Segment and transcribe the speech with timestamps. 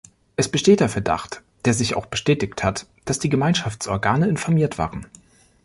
[0.35, 5.05] Es besteht der Verdacht, der sich auch bestätigt hat, dass die Gemeinschaftsorgane informiert waren.